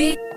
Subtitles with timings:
[0.00, 0.29] Beep.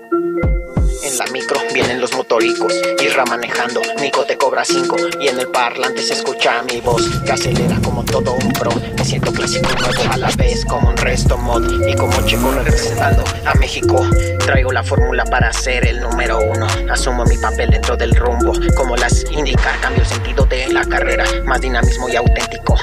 [1.18, 6.02] La micro vienen los motoricos, Irra manejando, Nico te cobra 5 y en el parlante
[6.02, 8.72] se escucha mi voz que acelera como todo un pro.
[8.96, 13.22] Me siento clásico nuevo a la vez como un resto mod y como chico representando
[13.44, 14.04] a México.
[14.44, 16.66] Traigo la fórmula para ser el número uno.
[16.90, 21.60] Asumo mi papel dentro del rumbo, como las indica, cambio sentido de la carrera, más
[21.60, 22.76] dinamismo y auténtico.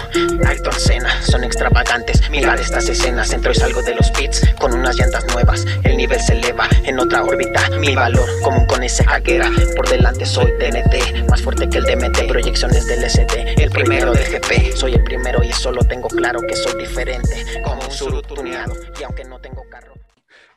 [0.45, 2.29] Ayrton Senna, son extravagantes.
[2.29, 5.65] Mirar estas escenas, entro y salgo de los pits con unas llantas nuevas.
[5.83, 7.69] El nivel se eleva en otra órbita.
[7.79, 9.49] Mi valor como con ese hackera.
[9.75, 12.27] Por delante soy TNT, más fuerte que el DMT.
[12.27, 14.75] Proyecciones del SD, el primero del GP.
[14.75, 17.45] Soy el primero y solo tengo claro que soy diferente.
[17.63, 19.93] Como un surutuneado, y aunque no tengo carro.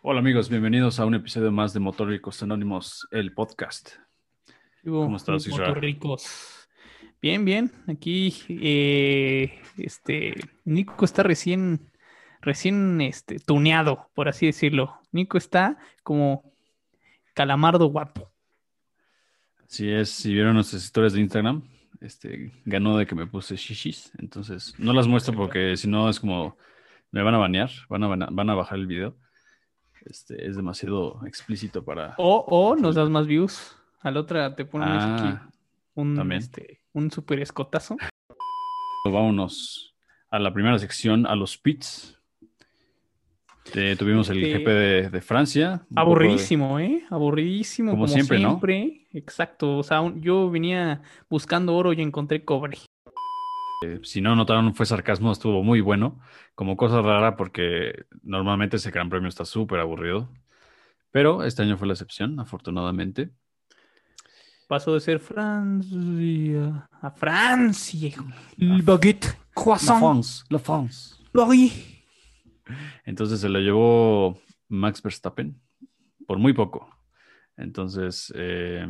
[0.03, 3.93] Hola amigos, bienvenidos a un episodio más de Motóricos Anónimos, el podcast.
[4.85, 5.77] ¿Cómo estás, Israel?
[5.77, 6.69] ricos.
[7.23, 7.73] Bien, bien.
[7.89, 10.35] Aquí, eh, este,
[10.65, 11.91] Nico está recién,
[12.43, 15.01] recién, este, tuneado, por así decirlo.
[15.11, 16.54] Nico está como
[17.35, 18.33] calamardo guapo.
[19.67, 21.63] Así es, si vieron nuestras historias de Instagram,
[22.01, 26.21] este, ganó de que me puse shishis, entonces no las muestro porque si no es
[26.21, 26.57] como,
[27.11, 29.17] me van a banear, van a, van a bajar el video.
[30.05, 32.15] Este, es demasiado explícito para...
[32.19, 33.75] O, o nos das más views.
[34.01, 35.55] A la otra te pones Ah, aquí
[35.95, 37.97] un, este, un super escotazo.
[39.05, 39.95] Vámonos
[40.31, 42.21] a la primera sección, a los pits.
[43.75, 45.87] Eh, tuvimos el Este, GP de, de Francia.
[45.89, 47.03] de- Aburridísimo, ¿eh?
[47.11, 47.93] Aburridísimo.
[47.93, 49.19] Como Como, siempre, siempre, ¿no?
[49.19, 49.79] Exacto.
[49.79, 52.79] O sea, un- yo venía buscando oro y encontré cobre.
[54.03, 56.19] si no notaron, fue sarcasmo, estuvo muy bueno.
[56.55, 60.31] Como cosa rara, porque normalmente ese Gran Premio está súper aburrido.
[61.11, 63.31] Pero este año fue la excepción, afortunadamente.
[64.69, 68.15] Pasó de ser Francia a Francia.
[68.59, 71.17] El baguette, croissant, France, la France.
[71.33, 71.94] Paris.
[73.05, 75.61] Entonces se lo llevó Max Verstappen
[76.27, 76.89] por muy poco.
[77.57, 78.87] Entonces, eh,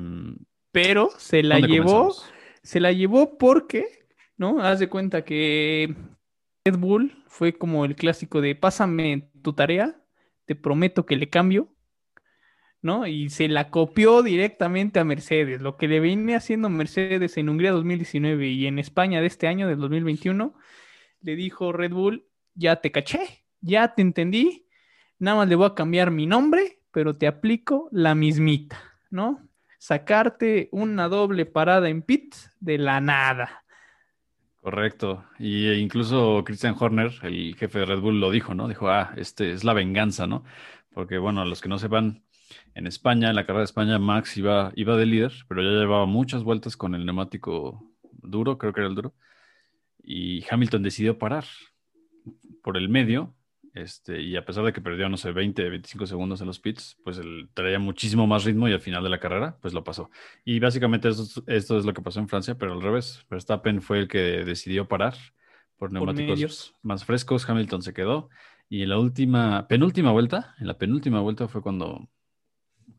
[0.73, 2.33] Pero se la ¿dónde llevó, comenzamos?
[2.63, 4.61] se la llevó porque, ¿no?
[4.63, 5.95] Haz de cuenta que
[6.65, 10.01] Red Bull fue como el clásico de pásame tu tarea,
[10.47, 11.75] te prometo que le cambio,
[12.83, 13.07] ¿no?
[13.07, 17.73] Y se la copió directamente a Mercedes, lo que le viene haciendo Mercedes en Hungría
[17.73, 20.55] 2019 y en España de este año, del 2021,
[21.21, 24.67] le dijo Red Bull, ya te caché, ya te entendí,
[25.19, 28.79] nada más le voy a cambiar mi nombre, pero te aplico la mismita,
[29.11, 29.49] ¿no?
[29.79, 33.65] Sacarte una doble parada en pit de la nada.
[34.61, 35.25] Correcto.
[35.39, 38.69] Y eh, incluso Christian Horner, el jefe de Red Bull, lo dijo, ¿no?
[38.69, 40.45] Dijo, ah, este es la venganza, ¿no?
[40.93, 42.23] Porque, bueno, los que no sepan,
[42.75, 46.07] en España, en la carrera de España, Max iba, iba de líder, pero ya llevaba
[46.07, 49.15] muchas vueltas con el neumático duro, creo que era el duro,
[50.03, 51.45] y Hamilton decidió parar
[52.63, 53.35] por el medio,
[53.75, 56.97] este, y a pesar de que perdió, no sé, 20, 25 segundos en los pits,
[57.03, 60.11] pues él traía muchísimo más ritmo y al final de la carrera, pues lo pasó.
[60.45, 63.27] Y básicamente esto, esto es lo que pasó en Francia, pero al revés.
[63.29, 65.17] Verstappen fue el que decidió parar
[65.77, 67.49] por neumáticos más frescos.
[67.51, 68.31] Hamilton se quedó.
[68.69, 72.09] Y en la última, penúltima vuelta, en la penúltima vuelta fue cuando,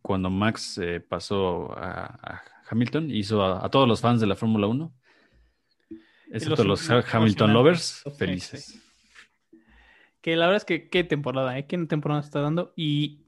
[0.01, 4.35] cuando Max eh, pasó a, a Hamilton, hizo a, a todos los fans de la
[4.35, 4.93] Fórmula 1,
[6.31, 8.84] excepto los, los Hamilton lovers, felices.
[10.25, 11.67] Que la verdad es que qué temporada, ¿eh?
[11.67, 12.73] Qué temporada está dando.
[12.75, 13.19] Y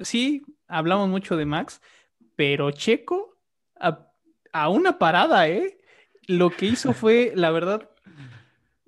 [0.00, 1.82] sí, hablamos mucho de Max,
[2.34, 3.36] pero Checo
[3.78, 4.10] a,
[4.54, 5.76] a una parada, ¿eh?
[6.26, 7.90] Lo que hizo fue, la verdad,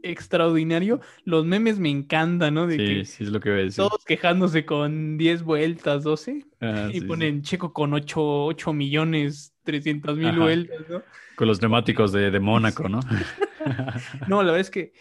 [0.02, 1.00] extraordinario.
[1.24, 2.66] Los memes me encantan, ¿no?
[2.66, 3.84] De Sí, que sí es lo que decir.
[3.84, 7.06] todos quejándose con 10 vueltas, 12, Ah, y sí, sí.
[7.06, 11.02] ponen Checo con 8, 8 millones 300 mil vueltas, ¿no?
[11.36, 13.00] Con los neumáticos de, de Mónaco, ¿no?
[14.28, 14.92] No, la verdad es que,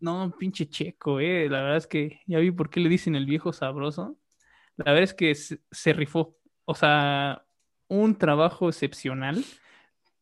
[0.00, 1.48] no, pinche checo, eh.
[1.48, 4.18] La verdad es que ya vi por qué le dicen el viejo sabroso.
[4.76, 6.36] La verdad es que se, se rifó.
[6.64, 7.44] O sea,
[7.86, 9.44] un trabajo excepcional.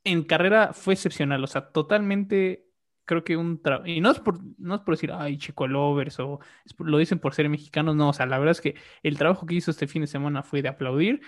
[0.04, 1.42] En carrera fue excepcional.
[1.42, 2.66] O sea, totalmente
[3.06, 3.86] creo que un trabajo.
[3.88, 6.40] Y no es por, no es por decir, ay, chico lovers, o
[6.76, 7.96] por- lo dicen por ser mexicanos.
[7.96, 10.42] No, o sea, la verdad es que el trabajo que hizo este fin de semana
[10.42, 11.22] fue de aplaudir.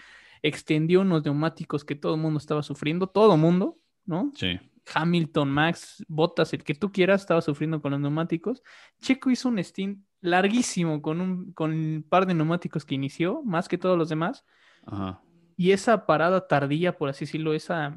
[0.44, 4.30] Extendió unos neumáticos que todo el mundo estaba sufriendo, todo el mundo, ¿no?
[4.34, 4.60] Sí.
[4.94, 8.62] Hamilton, Max, Bottas, el que tú quieras, estaba sufriendo con los neumáticos.
[9.00, 13.68] Checo hizo un stint larguísimo con un, con un par de neumáticos que inició, más
[13.68, 14.44] que todos los demás.
[14.84, 15.22] Ajá.
[15.56, 17.96] Y esa parada tardía, por así decirlo, esa,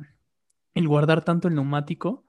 [0.73, 2.23] el guardar tanto el neumático,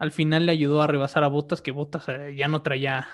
[0.00, 3.06] al final le ayudó a rebasar a Bottas, que Bottas eh, ya no traía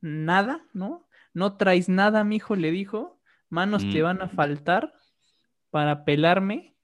[0.00, 1.08] nada, ¿no?
[1.34, 3.20] No traes nada, mijo, le dijo.
[3.48, 4.04] Manos te Mm.
[4.04, 4.92] van a faltar
[5.70, 6.74] para pelarme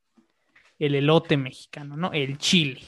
[0.79, 2.13] el elote mexicano, ¿no?
[2.13, 2.81] El chile.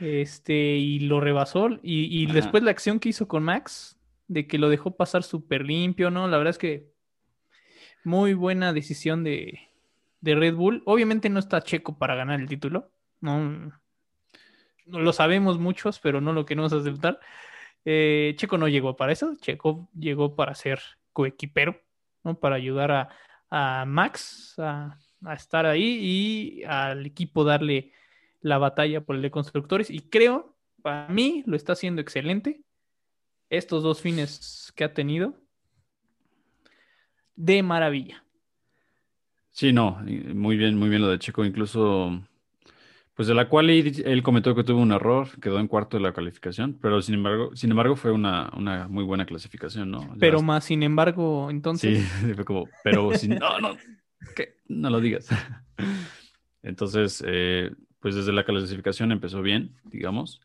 [0.00, 1.68] Este, y lo rebasó.
[1.82, 3.98] Y, y después la acción que hizo con Max,
[4.28, 6.26] de que lo dejó pasar súper limpio, ¿no?
[6.28, 6.92] La verdad es que
[8.04, 9.60] Muy buena decisión de,
[10.20, 10.82] de Red Bull.
[10.86, 12.90] Obviamente no está Checo para ganar el título.
[13.20, 13.72] No,
[14.86, 17.20] no lo sabemos muchos, pero no lo queremos aceptar.
[17.84, 19.36] Eh, Checo no llegó para eso.
[19.40, 20.80] Checo llegó para ser
[21.12, 21.80] coequipero,
[22.22, 22.38] ¿no?
[22.38, 23.08] Para ayudar a,
[23.56, 24.98] a Max a,
[25.32, 27.92] estar ahí y al equipo darle
[28.40, 29.90] la batalla por el de constructores.
[29.90, 32.62] Y creo, para mí, lo está haciendo excelente.
[33.48, 35.40] Estos dos fines que ha tenido,
[37.36, 38.24] de maravilla.
[39.50, 40.02] Sí, no,
[40.34, 41.44] muy bien, muy bien lo de Checo.
[41.44, 42.20] Incluso,
[43.14, 46.12] pues de la cual él comentó que tuvo un error, quedó en cuarto de la
[46.12, 50.02] calificación, pero sin embargo, sin embargo fue una, una muy buena clasificación, ¿no?
[50.02, 53.76] Ya Pero más, sin embargo, Sí, entonces, fue como, pero sin, no, no,
[54.34, 54.56] ¿qué?
[54.66, 55.28] No lo digas.
[56.62, 57.70] Entonces, eh,
[58.00, 60.40] pues desde la clasificación empezó bien, digamos.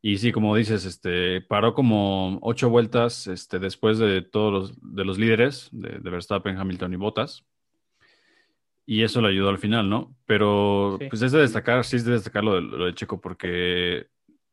[0.00, 5.04] Y sí, como dices, este, paró como ocho vueltas este, después de todos los, de
[5.04, 7.44] los líderes, de, de Verstappen, Hamilton y Bottas.
[8.90, 10.16] Y eso le ayudó al final, ¿no?
[10.24, 11.08] Pero Sí.
[11.10, 14.06] pues es de destacar, sí es de destacar lo de, lo de Checo, porque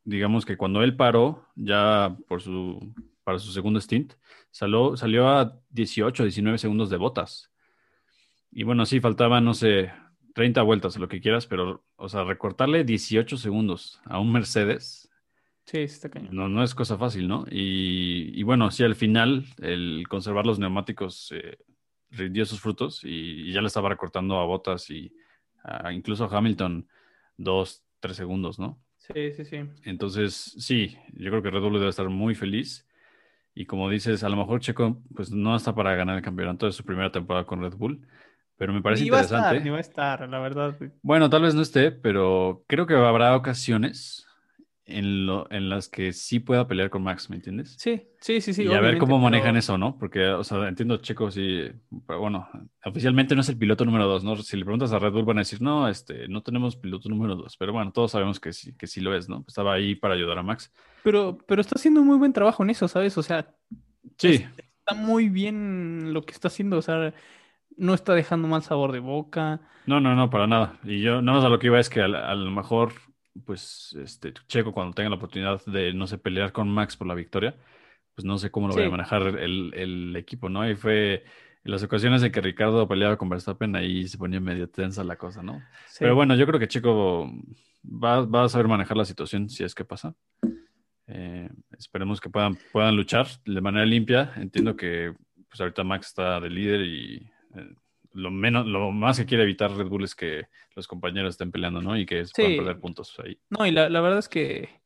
[0.03, 2.93] digamos que cuando él paró, ya por su,
[3.23, 4.13] para su segundo stint,
[4.51, 7.49] salió, salió a 18, 19 segundos de Bottas.
[8.51, 9.93] Y bueno, sí, faltaban, no sé,
[10.33, 15.09] 30 vueltas, lo que quieras, pero, o sea, recortarle 18 segundos a un Mercedes
[15.65, 16.35] sí, sí está cañón.
[16.35, 17.45] no, no es cosa fácil, ¿no?
[17.49, 21.57] Y, y bueno, sí, al final el conservar los neumáticos eh,
[22.11, 23.09] rindió sus frutos y,
[23.49, 25.13] y ya le estaba recortando a Bottas y
[25.63, 26.87] a- incluso a Hamilton
[27.37, 28.81] dos, tres segundos, ¿no?
[28.97, 29.57] Sí, sí, sí.
[29.83, 32.87] Entonces, sí, yo creo que Red Bull debe estar muy feliz.
[33.55, 36.71] Y como dices, a lo mejor Checo pues no está para ganar el campeonato de
[36.73, 38.07] su primera temporada con Red Bull,
[38.57, 39.67] pero me parece Ni va a estar, interesante.
[39.67, 40.75] ni va a estar, la verdad.
[41.01, 44.25] Bueno, tal vez no esté, pero creo que habrá ocasiones
[44.87, 47.75] en, lo, en las que sí pueda pelear con Max, ¿me entiendes?
[47.79, 48.63] Sí, sí, sí, sí.
[48.63, 49.97] y a ver cómo manejan pero- eso, ¿no?
[49.97, 51.61] Porque, o sea, entiendo Checo, sí,
[52.07, 52.47] pero bueno,
[52.83, 54.35] oficialmente no es el piloto número dos, ¿no?
[54.37, 57.35] Si le preguntas a Red Bull van a decir, no, este, no tenemos piloto número
[57.35, 59.43] dos, pero bueno, todos sabemos que sí, que sí lo es, ¿no?
[59.47, 60.71] Estaba ahí para ayudar a Max.
[61.03, 63.17] Pero, pero está haciendo un muy buen trabajo en eso, ¿sabes?
[63.17, 63.53] O sea,
[64.19, 64.45] Sí,
[64.79, 67.11] está muy bien lo que está haciendo, o sea,
[67.75, 69.61] no está dejando mal sabor de boca.
[69.87, 70.79] no, no, no, para nada.
[70.83, 72.93] Y yo, no, a lo que iba es que a, a lo mejor,
[73.43, 77.15] pues, este, Checo cuando tenga la oportunidad de, no sé, pelear con Max por la
[77.15, 77.55] victoria,
[78.13, 78.81] pues no sé cómo lo Sí.
[78.83, 80.69] a manejar el, el equipo, ¿no?
[80.69, 81.23] Y fue
[81.63, 85.17] en las ocasiones en que Ricardo peleaba con Verstappen, ahí se ponía medio tensa la
[85.17, 85.59] cosa, ¿no?
[85.87, 85.97] Sí.
[85.99, 87.29] Pero bueno, yo creo que Checo
[87.83, 90.15] va, va a saber manejar la situación si es que pasa.
[91.07, 94.31] Eh, esperemos que puedan, puedan luchar de manera limpia.
[94.37, 95.13] Entiendo que
[95.49, 97.75] pues ahorita Max está de líder y eh,
[98.15, 101.81] lo menos, lo más que quiere evitar Red Bull es que los compañeros estén peleando,
[101.81, 101.97] ¿no?
[101.97, 102.57] Y que se puedan Sí.
[102.57, 103.39] perder puntos ahí.
[103.49, 104.81] No, y la, la verdad es que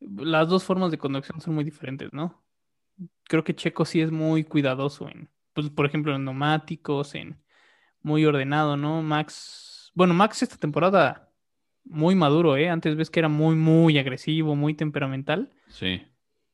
[0.00, 2.42] las dos formas de conducción son muy diferentes, ¿no?
[3.24, 7.42] Creo que Checo sí es muy cuidadoso en, pues, por ejemplo, en neumáticos, en
[8.02, 9.02] muy ordenado, ¿no?
[9.02, 11.30] Max, bueno, Max esta temporada
[11.84, 12.68] muy maduro, ¿eh?
[12.68, 15.52] Antes ves que era muy, muy agresivo, muy temperamental.
[15.68, 16.02] Sí,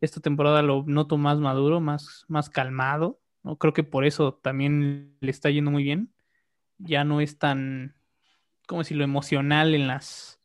[0.01, 3.57] Esta temporada lo noto más maduro, más, más calmado, ¿no?
[3.57, 6.13] Creo que por eso también le está yendo muy bien.
[6.79, 7.95] Ya no es tan,
[8.67, 10.41] ¿cómo decirlo?, emocional en las,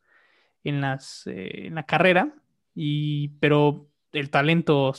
[0.64, 2.34] en las, eh, en la carrera.
[2.74, 4.92] Y, pero el talento,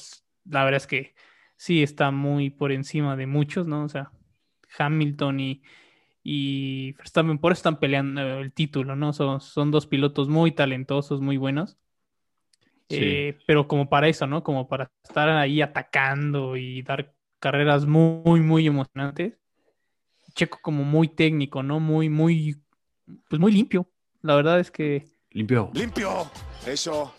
[0.46, 1.16] la verdad es que
[1.56, 3.84] sí está muy por encima de muchos, ¿no?
[3.84, 4.12] O sea,
[4.78, 5.62] Hamilton y,
[6.24, 9.14] y Verstappen por eso están peleando el título, ¿no?
[9.14, 11.78] Son, son dos pilotos muy talentosos, muy buenos.
[12.90, 12.98] Sí.
[13.02, 14.44] Eh, pero como para eso, ¿no?
[14.44, 19.34] Como para estar ahí atacando y dar carreras muy, muy emocionantes.
[20.36, 21.80] Checo como muy técnico, ¿no?
[21.80, 22.62] Muy, muy,
[23.30, 23.90] pues muy limpio.
[24.22, 25.72] La verdad es que limpio.
[25.74, 26.30] Limpio.
[26.66, 27.14] Eso.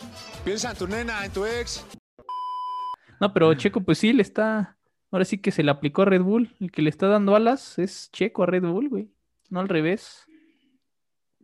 [0.44, 1.84] Piensa en tu nena, en tu ex.
[3.20, 4.76] No, pero Checo, pues sí, le está.
[5.10, 6.54] Ahora sí que se le aplicó a Red Bull.
[6.60, 9.10] El que le está dando alas es Checo a Red Bull, güey.
[9.50, 10.24] No al revés.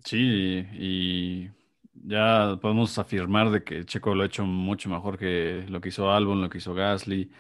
[0.05, 1.51] Sí, y
[1.93, 6.11] ya podemos afirmar de que Checo lo ha hecho mucho mejor que lo que hizo
[6.11, 7.31] Albon, lo que hizo Gasly.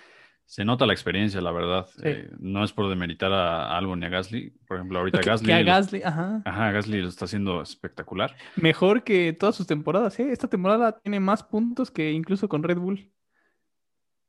[0.49, 1.87] Se nota la experiencia, la verdad.
[1.97, 2.03] Sí.
[2.05, 4.51] Eh, no es por demeritar a, a Albon ni a Gasly.
[4.67, 6.43] Por ejemplo, ahorita Que, que Gasly, a lo- Gasly, ajá.
[6.45, 8.35] ajá, Gasly lo está haciendo espectacular.
[8.55, 10.31] Mejor que todas sus temporadas, ¿eh?
[10.31, 13.11] Esta temporada tiene más puntos que incluso con Red Bull.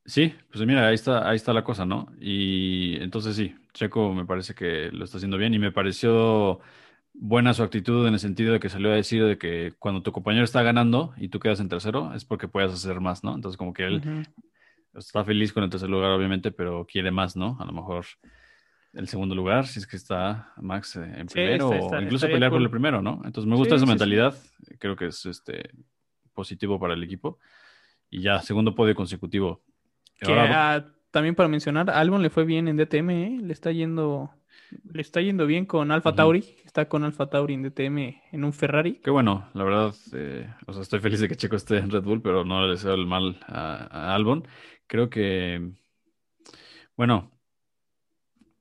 [0.05, 2.07] Sí, pues mira, ahí está, ahí está la cosa, ¿no?
[2.19, 6.61] Y entonces sí, Checo me parece que lo está haciendo bien y me pareció
[7.13, 10.11] buena su actitud en el sentido de que salió a decir de que cuando tu
[10.13, 13.35] compañero está ganando y tú quedas en tercero es porque puedes hacer más, ¿no?
[13.35, 14.01] Entonces como que él.
[14.97, 17.57] Está feliz con el tercer lugar, obviamente, pero quiere más, ¿no?
[17.59, 18.05] A lo mejor
[18.93, 22.01] el segundo lugar, si es que está Max eh, en Sí, primero, está- está- o
[22.01, 22.63] incluso pelear por cool.
[22.65, 23.21] el primero, ¿no?
[23.25, 23.89] Entonces me gusta Sí, esa sí, sí.
[23.91, 24.35] mentalidad,
[24.79, 25.69] creo que es este
[26.33, 27.39] positivo para el equipo.
[28.09, 29.61] Y ya, segundo podio consecutivo.
[30.19, 33.39] Que Ahora- también para mencionar, Albon le fue bien en DTM, ¿eh?
[33.41, 34.31] Le está yendo
[34.91, 36.13] Le está yendo bien con Alfa.
[36.13, 36.43] Tauri.
[36.65, 38.95] Está con Alfa Tauri en DTM en un Ferrari.
[39.01, 42.03] Qué bueno, la verdad, eh, o sea, estoy feliz de que Checo esté en Red
[42.03, 44.45] Bull, pero no le deseo el mal a, a Albon.
[44.87, 45.71] Creo que,
[46.95, 47.31] bueno,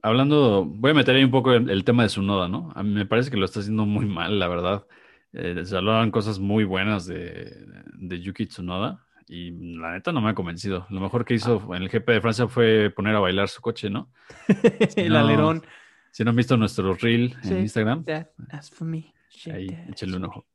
[0.02, 2.73] hablando, voy a meter ahí un poco el, el tema de su noda, ¿no?
[2.75, 4.87] A mí me parece que lo está haciendo muy mal, la verdad.
[5.33, 10.30] Eh, se hablaban cosas muy buenas de, de Yuki Tsunoda y la neta no me
[10.30, 10.87] ha convencido.
[10.90, 13.90] Lo mejor que hizo en el GP de Francia fue poner a bailar su coche,
[13.90, 14.11] ¿no?
[14.97, 15.18] el No.
[15.18, 15.62] alerón.
[16.11, 17.59] Si no han visto nuestro reel en.
[17.59, 19.12] Instagram, That, as for me.
[19.30, 20.47] Shake Ahí, as un ojo.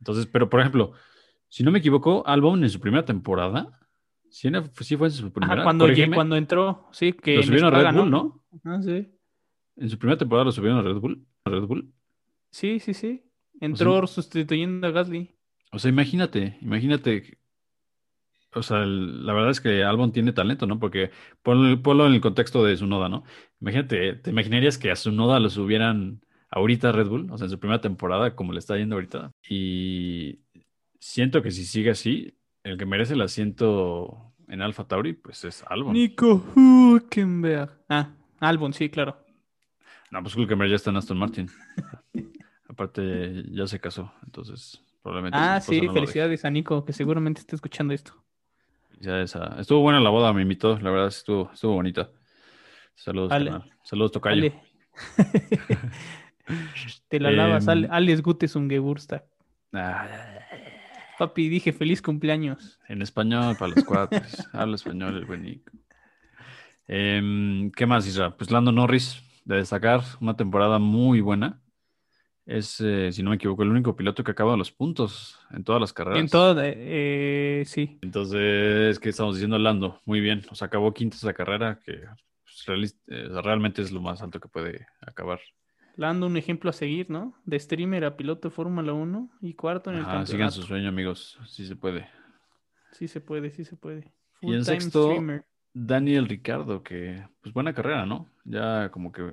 [0.00, 0.92] Entonces, pero por ejemplo,
[1.48, 3.78] si no me equivoco, Albon en su primera temporada,
[4.38, 5.30] sí, era- sí fue en su me.
[5.30, 5.54] primera.
[5.54, 8.10] Ajá, cuando, cuando entró, sí, que lo subieron a Red Bull.
[8.10, 8.44] ¿no?
[8.64, 9.08] Ah, sí.
[9.76, 11.26] En su primera temporada lo subieron a Red Bull.
[11.44, 11.92] a Red Bull.
[12.50, 13.22] sí, sí, sí.
[13.60, 15.34] Entró sustituyendo a Gasly.
[15.72, 17.38] O sea, imagínate, imagínate.
[18.54, 20.78] O sea, el- la verdad es que Albon tiene talento, ¿no?
[20.78, 21.10] Porque
[21.42, 23.24] ponlo, ponlo en el contexto de su noda, ¿no?
[23.60, 27.30] Imagínate, ¿te imaginarías que a su noda lo subieran ahorita a Red Bull?
[27.30, 29.30] O sea, en su primera temporada, como le está yendo ahorita.
[29.48, 30.40] Y
[31.00, 32.34] siento que si sigue así,
[32.70, 35.92] el que merece el asiento en Alfa Tauri, pues es Albon.
[35.92, 37.70] Nico Hülkenberg.
[37.88, 39.16] Ah, Albon, sí, claro.
[40.10, 41.48] No, pues Hülkenberg ya está en Aston Martin.
[42.68, 45.38] Aparte, ya se casó, entonces probablemente.
[45.40, 48.12] Ah, sí, no felicidades a Nico, que seguramente está escuchando esto.
[49.00, 52.10] Ya esa- Estuvo buena la boda, me invitó, la verdad estuvo, estuvo bonita.
[52.94, 53.52] Saludos, Ale.
[53.84, 54.38] Saludos, Tocayo.
[54.42, 54.60] Ale.
[57.08, 59.24] Te la lavas, Em, Ale- Alex Gutes un Geburtstag.
[59.72, 60.06] Ah,
[61.18, 62.78] Papi, dije feliz cumpleaños.
[62.88, 64.46] en español para los cuates.
[64.52, 65.72] Habla español el buen Nico.
[66.86, 68.36] Em, ¿qué más, Isra?
[68.36, 71.62] Pues Lando Norris, de destacar, una temporada muy buena.
[72.44, 75.80] Es, eh, si no me equivoco, el único piloto que acaba los puntos en todas
[75.80, 76.20] las carreras.
[76.20, 77.98] En todo, eh, sí.
[78.02, 80.00] Entonces, ¿qué estamos diciendo, Lando?
[80.04, 82.02] Muy bien, sea, acabó quinto esa carrera, que
[82.44, 85.40] pues, eh, realmente es lo más alto que puede acabar.
[85.96, 87.34] Dando un ejemplo a seguir, ¿no?
[87.44, 90.32] De streamer a piloto de Fórmula 1 y cuarto en el Ajá, campeonato.
[90.32, 92.08] sigan su sueño, amigos, si se puede.
[92.92, 94.12] Sí se puede, sí se puede.
[94.40, 95.44] Y en sexto, streamer.
[95.72, 98.28] Daniel Ricardo, que pues buena carrera, ¿no?
[98.44, 99.32] Ya como que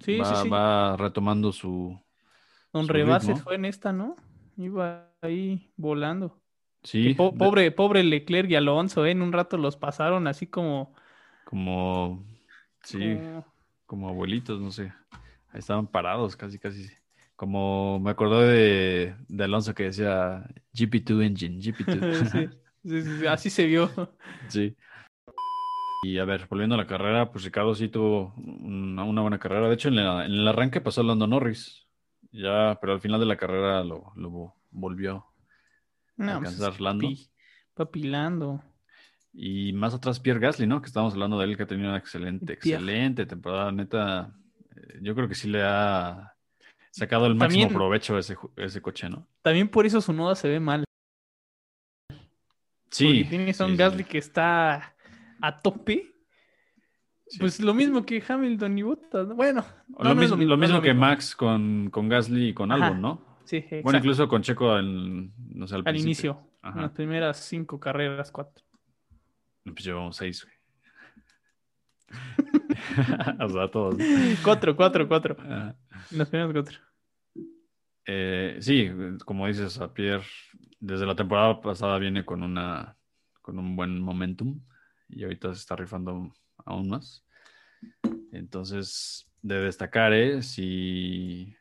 [0.00, 0.48] Sí, va, sí, sí.
[0.52, 1.98] va retomando su...
[2.72, 3.44] Don su Rebases ritmo.
[3.44, 4.16] fue en esta, ¿no?
[4.56, 6.40] Iba ahí volando.
[6.82, 9.10] Sí, po- pobre, pobre Leclerc y Alonso, ¿eh?
[9.10, 10.94] En un rato los pasaron así como...
[11.44, 12.24] como...
[12.82, 13.44] Sí, como-
[13.86, 14.92] como abuelitos, no sé.
[15.58, 16.88] Estaban parados, casi, casi.
[17.36, 22.50] Como me acordé de, de Alonso que decía GP2 Engine, GP2.
[22.84, 23.90] Sí, sí, sí, así se vio.
[24.48, 24.74] Sí.
[26.04, 29.66] Y a ver, volviendo a la carrera, pues Ricardo sí tuvo una, una buena carrera.
[29.68, 31.86] De hecho, en, la- en el arranque pasó Lando Norris.
[32.30, 35.16] Ya, pero al final de la carrera lo, lo volvió
[36.18, 37.08] a No, pues, alcanzar Lando.
[37.08, 37.28] papi,
[37.74, 38.62] papi Lando.
[39.32, 40.80] Y más atrás Pierre Gasly, ¿no?
[40.80, 42.80] Que estábamos hablando de él, que ha tenido una excelente, Pierre.
[42.80, 43.72] excelente temporada.
[43.72, 44.32] Neta,
[45.00, 46.34] yo creo que sí le ha
[46.90, 49.26] sacado el máximo También- provecho a ese, a ese coche, ¿no?
[49.42, 50.84] También por eso su noda se ve mal.
[52.90, 53.04] Sí.
[53.06, 53.82] Porque tienes a un sí, sí.
[53.82, 54.94] Gasly que está
[55.40, 56.14] a tope.
[57.26, 57.38] Sí.
[57.38, 59.28] Pues lo mismo que Hamilton y Bottas.
[59.28, 59.34] ¿no?
[59.34, 60.94] Bueno, no, lo, no mismo, lo mismo, lo que.
[60.94, 62.86] Max con, con Gasly y con Ajá.
[62.86, 63.38] Albon, ¿no?
[63.44, 63.82] Sí, exacto.
[63.82, 66.50] Bueno, incluso con Checo en, no sé, al, al inicio.
[66.62, 66.76] Ajá.
[66.78, 68.64] En las primeras cinco carreras, cuatro.
[69.64, 70.54] Pues llevamos seis, güey.
[73.40, 73.96] o sea, todos.
[74.42, 75.36] Cuatro, cuatro, cuatro.
[75.38, 75.76] Ajá.
[76.10, 76.78] En las primeras cuatro.
[78.06, 78.90] Eh, sí,
[79.24, 80.24] como dices, a Pierre,
[80.80, 82.96] desde la temporada pasada viene con una
[83.42, 84.60] con un buen momentum
[85.08, 86.32] y ahorita se está rifando
[86.64, 87.24] aún más.
[88.32, 90.42] Entonces, de destacar, ¿eh?
[90.42, 91.56] Si,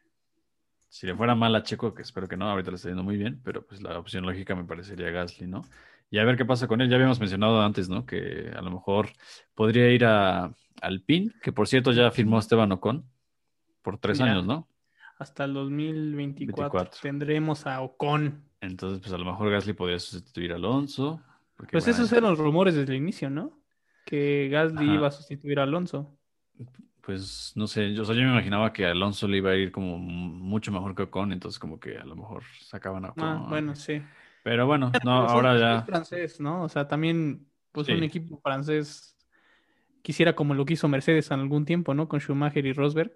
[0.90, 3.18] si le fuera mal a Checo, que espero que no, ahorita le está yendo muy
[3.18, 5.62] bien, pero pues la opción lógica me parecería Gasly, ¿no?
[6.10, 6.90] Y a ver qué pasa con él.
[6.90, 8.06] Ya habíamos mencionado antes, ¿no?
[8.06, 9.10] Que a lo mejor
[9.54, 13.06] podría ir a Alpine, que por cierto ya firmó Esteban Ocon
[13.82, 14.68] por tres años, ¿no?
[15.20, 17.00] Hasta el 2024 24.
[17.02, 18.44] tendremos a Ocon.
[18.62, 21.22] Entonces, pues a lo mejor Gasly podría sustituir a Alonso.
[21.56, 23.60] porque, Pues bueno, esos eran los rumores desde el inicio, ¿no?
[24.06, 24.94] Que Gasly Ajá.
[24.96, 26.18] iba a sustituir a Alonso.
[27.02, 29.72] Pues no sé, yo, o sea, yo me imaginaba que Alonso le iba a ir
[29.72, 33.24] como mucho mejor que Ocon, entonces como que a lo mejor sacaban a Ocon.
[33.24, 34.02] Ah, bueno, sí.
[34.44, 35.82] Pero bueno, no, Pero ahora ya.
[35.84, 36.64] francés, ¿no?
[36.64, 37.94] O sea, también, pues Sí.
[37.94, 39.16] un equipo francés
[40.02, 42.08] quisiera como lo que hizo Mercedes en algún tiempo, ¿no?
[42.08, 43.12] Con Schumacher y Rosberg,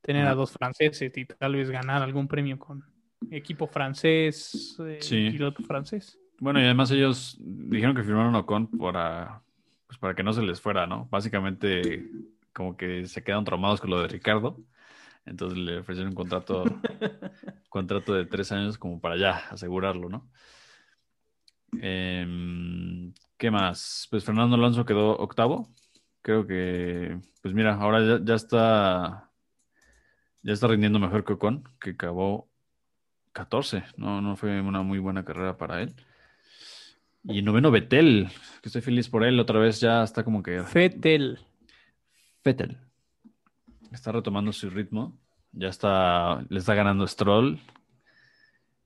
[0.00, 2.84] tener a dos franceses y tal vez ganar algún premio con
[3.30, 5.30] equipo francés, eh, Sí.
[5.30, 6.18] piloto francés.
[6.40, 9.42] Bueno, y además ellos dijeron que firmaron a Ocon para,
[9.86, 11.06] pues para que no se les fuera, ¿no?
[11.10, 12.08] Básicamente
[12.52, 14.58] como que se quedaron traumados con lo de Ricardo.
[15.24, 16.64] Entonces le ofrecieron un contrato,
[17.68, 20.30] contrato de tres años como para ya asegurarlo, ¿no?
[21.80, 24.06] Em, ¿qué más?
[24.10, 25.68] Pues Fernando Alonso quedó octavo
[26.22, 29.30] creo que, pues mira, ahora ya, ya está,
[30.42, 32.48] ya está rindiendo mejor que Ocon, que acabó
[33.32, 33.84] 14.
[33.96, 35.94] No, no fue una muy buena carrera para él.
[37.24, 38.28] Y noveno Betel,
[38.62, 41.38] que estoy feliz por él, otra vez ya está como que Fettel.
[42.44, 42.78] Vettel.
[43.92, 45.16] Está retomando su ritmo.
[45.52, 47.60] Ya está, le está ganando Stroll.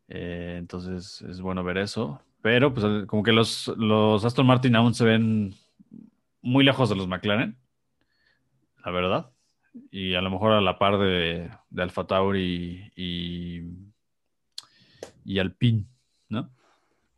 [0.09, 2.21] Eh, entonces es bueno ver eso.
[2.43, 5.55] Pero pues como que los, los Aston Martin aún se ven
[6.43, 7.57] muy lejos de los McLaren.
[8.85, 9.31] La verdad.
[9.91, 13.63] Y a lo mejor a la par de, de Alfa Tauri y,
[15.25, 15.85] y Alpine,
[16.29, 16.51] ¿no?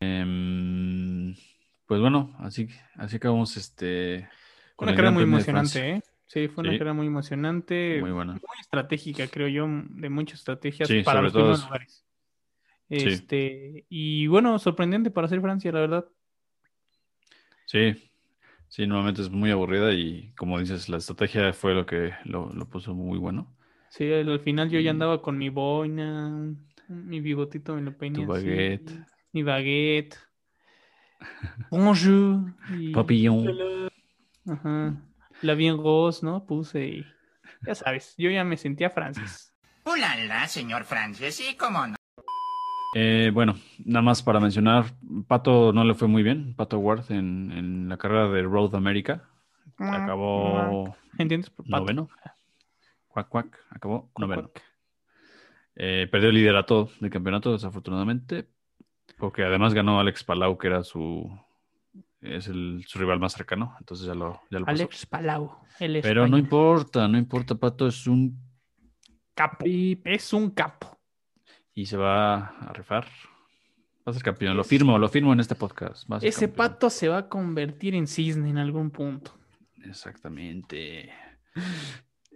[0.01, 1.35] Em,
[1.87, 4.29] pues bueno, así, así acabamos este.
[4.77, 6.03] con Una carrera muy emocionante, ¿eh?
[6.29, 6.79] Sí, fue una Sí.
[6.79, 7.99] carrera muy emocionante.
[8.01, 8.35] Muy buena.
[8.35, 11.67] muy estratégica, creo yo, de muchas estrategias Sí, para los todo primeros eso.
[11.69, 12.05] lugares.
[12.91, 12.97] Sí.
[12.97, 16.07] Este, y bueno, sorprendente para ser Francia, la verdad.
[17.67, 18.11] Sí,
[18.69, 22.67] sí, nuevamente es muy aburrida y como dices, la estrategia fue lo que lo, lo
[22.69, 23.55] puso muy bueno.
[23.91, 26.55] Sí, al, al final yo ya andaba con mi boina,
[26.89, 28.93] mi bigotito me lo peiné Tu así, baguette.
[29.33, 30.17] mi baguette.
[31.71, 32.55] Bonjour.
[32.79, 33.59] y- Papillon.
[34.47, 34.95] Ajá.
[35.43, 36.45] La bien rose, ¿no?
[36.45, 37.07] Puse y
[37.67, 39.53] ya sabes, yo ya me sentía Francis.
[39.85, 41.95] Ulala, señor Francis, sí, cómo no.
[42.95, 43.55] Eh, bueno,
[43.85, 44.87] nada más para mencionar,
[45.27, 49.29] Pato no le fue muy bien, Pato Ward en, en la carrera de Road America.
[49.79, 51.51] Acabó ¿Entiendes?
[51.51, 51.69] Pato.
[51.69, 52.09] noveno.
[53.09, 54.43] Cuac, cuac, acabó Cuac, noveno.
[54.51, 54.63] cuac.
[55.77, 58.49] Eh, perdió el liderato del campeonato, desafortunadamente,
[59.19, 61.31] porque además ganó Alex Palau, que era su
[62.21, 64.83] es el, su rival más cercano, entonces ya lo, ya lo pasó.
[64.83, 68.39] Alex Palau, el Pero no importa, no importa, Pato es un
[69.35, 69.65] capo.
[69.67, 70.99] Es un capo.
[71.75, 73.07] y se va a rifar.
[74.07, 76.11] Va a ser campeón, lo firmo, lo firmo en este podcast.
[76.23, 76.57] Ese campeón.
[76.57, 79.33] pato se va a convertir en cisne en algún punto.
[79.85, 81.13] Exactamente.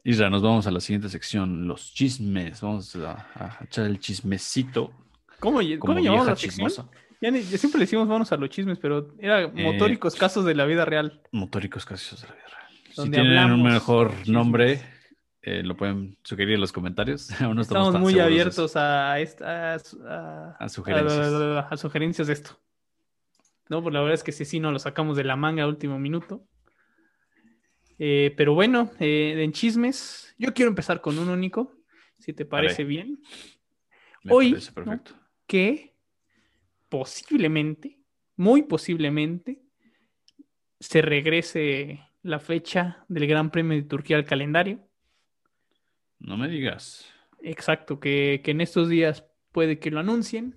[0.04, 2.60] Isra, nos vamos a la siguiente sección, los chismes.
[2.60, 4.92] Vamos a, a echar el chismecito.
[5.40, 6.68] ¿Cómo, ¿cómo llamamos la sección?
[6.68, 6.90] chismosa.
[7.22, 10.56] Ya ni- siempre le decimos vamos a los chismes, pero era Eh, motóricos casos de
[10.56, 11.22] la vida real.
[11.30, 12.68] Motóricos casos de la vida real.
[12.90, 14.80] Si tienen un mejor nombre,
[15.40, 17.28] eh, lo pueden sugerir en los comentarios.
[17.40, 21.32] Aún no estamos, muy abiertos a, esta- a, A sugerencias.
[21.32, 22.58] a- a sugerencias de esto.
[23.68, 25.68] No, pues la verdad es que sí, sí, nos lo sacamos de la manga a
[25.68, 26.44] último minuto.
[28.00, 31.72] Eh, pero bueno, en chismes, yo quiero empezar con un único,
[32.18, 33.22] si te parece bien,
[34.24, 34.74] Me Hoy, parece ¿no?
[34.74, 35.14] perfecto.
[36.92, 37.98] Posiblemente,
[38.36, 39.62] muy posiblemente,
[40.78, 44.78] se regrese la fecha del Gran Premio de Turquía al calendario.
[46.18, 47.10] No me digas.
[47.40, 50.54] Exacto, que, que en estos días puede que lo anuncien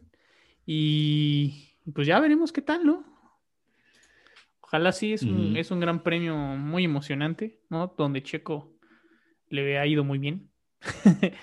[0.66, 3.06] y pues ya veremos qué tal, ¿no?
[4.60, 7.96] Ojalá sí, es un, es un gran premio muy emocionante, ¿no?
[7.98, 8.74] Donde Checo
[9.48, 10.50] le ha ido muy bien.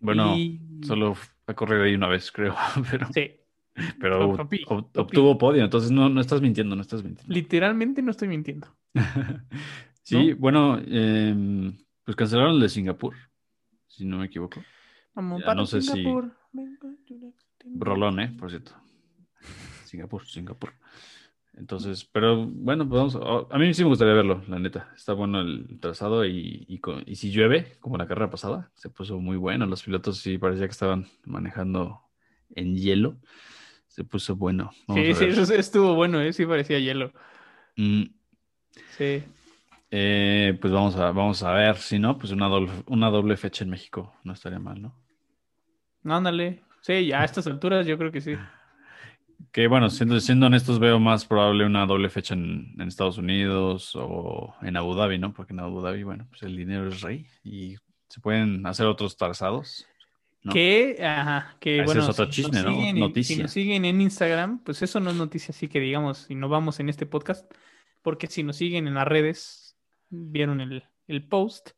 [0.00, 2.54] Bueno, Y- solo ha corrido ahí una vez, creo.
[2.90, 3.40] Pero, Sí,
[4.00, 5.00] pero Papi, ob- papi.
[5.00, 7.32] obtuvo podio, entonces no, no estás mintiendo, no estás mintiendo.
[7.34, 8.68] literalmente no estoy mintiendo.
[10.06, 10.36] Sí, ¿No?
[10.36, 13.14] bueno, em, pues cancelaron el de Singapur,
[13.86, 14.62] si no me equivoco.
[15.14, 16.30] Vamos Ya para no sé si- Singapur.
[17.76, 18.28] Rolón, ¿eh?
[18.38, 18.72] Por cierto.
[19.86, 20.74] Singapur, Singapur.
[21.54, 23.48] Entonces, pero bueno, pues vamos.
[23.50, 24.92] A, a mí sí me gustaría verlo, la neta.
[24.96, 29.18] Está bueno el trazado y, y, y si llueve, como la carrera pasada, se puso
[29.20, 29.64] muy bueno.
[29.66, 32.00] Los pilotos sí parecía que estaban manejando
[32.50, 33.16] en hielo.
[33.94, 34.72] Se puso bueno.
[34.88, 36.32] Vamos Sí, sí, eso estuvo bueno, ¿eh?
[36.32, 37.12] Sí parecía hielo.
[37.76, 38.02] Mm,
[38.98, 39.22] Sí.
[39.92, 41.76] eh, pues vamos a, vamos a ver.
[41.76, 44.12] Si no, pues una doble, una doble fecha en México.
[44.24, 44.96] No estaría mal, ¿no?
[46.04, 46.64] Ándale.
[46.80, 48.34] Sí, ya a estas alturas yo creo que sí.
[49.52, 53.92] Que bueno, siendo, siendo honestos, veo más probable una doble fecha en, en Estados Unidos
[53.94, 55.32] o en Abu Dhabi, ¿no?
[55.32, 57.76] Porque en Abu Dhabi, bueno, pues el dinero es rey y
[58.08, 59.86] se pueden hacer otros trazados.
[60.44, 60.52] ¿No?
[60.52, 62.70] Que, ajá, que Ese bueno, es otro si chisme, nos ¿no?
[62.72, 63.36] siguen en- Noticia.
[63.36, 66.48] si nos siguen en Instagram, pues eso no es noticia así que digamos, y no
[66.48, 67.50] vamos en este podcast,
[68.02, 69.78] porque si nos siguen en las redes,
[70.10, 71.70] vieron el, el post,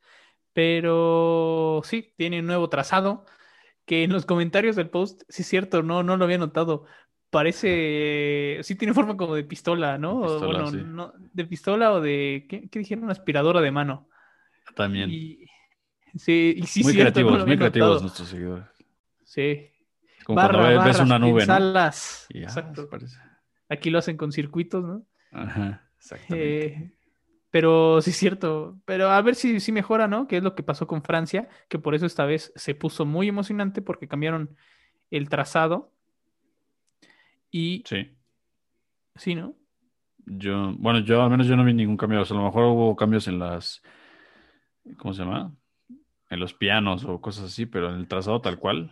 [0.53, 3.25] pero sí, tiene un nuevo trazado,
[3.85, 6.87] que en los comentarios del post, sí es cierto, no, no lo había notado,
[7.31, 10.21] parece, sí tiene forma como de pistola, ¿no?
[10.23, 10.79] De O, pistola, bueno, sí.
[10.85, 13.05] no, de pistola o de, ¿qué, qué dijeron?
[13.05, 14.09] Una aspiradora de mano.
[14.75, 15.11] También.
[15.11, 15.47] Y,
[16.17, 18.67] sí, y sí, muy cierto, creativos, muy creativos nuestros seguidores.
[19.25, 19.71] Sí.
[20.25, 21.37] Como cuando ves, una nube, ¿no?
[21.39, 22.27] pensalas.
[22.31, 22.89] Y ya, Exacto.
[23.69, 25.07] Aquí lo hacen con circuitos, ¿no?
[25.33, 26.67] Ajá, exactamente.
[26.67, 26.93] Eh,
[27.51, 28.81] pero sí es cierto.
[28.85, 30.27] Pero a ver si, si mejora, ¿no?
[30.27, 33.29] Que es lo que pasó con Francia, que por eso esta vez se puso muy
[33.29, 34.57] emocionante porque cambiaron
[35.11, 35.93] el trazado.
[37.51, 38.17] Y Sí.
[39.15, 39.55] sí, ¿no?
[40.27, 42.21] Yo, bueno, yo al menos yo no vi ningún cambio.
[42.21, 43.81] O sea, a lo mejor hubo cambios en las,
[44.99, 45.55] ¿cómo se llama?
[46.29, 48.91] En los pianos o cosas así, pero en el trazado tal cual,